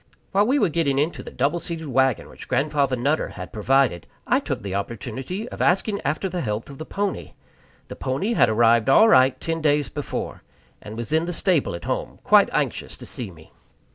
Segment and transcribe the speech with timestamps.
[0.31, 4.39] While we were getting into the double seated wagon which Grandfather Nutter had provided, I
[4.39, 7.33] took the opportunity of asking after the health of the pony.
[7.87, 10.41] The pony had arrived all right ten days before,
[10.81, 13.51] and was in the stable at home, quite anxious to see me.